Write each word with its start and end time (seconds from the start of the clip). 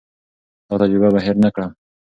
دا 0.67 0.75
تجربه 0.81 1.09
به 1.13 1.19
هېر 1.25 1.37
نه 1.45 1.49
کړم. 1.55 1.71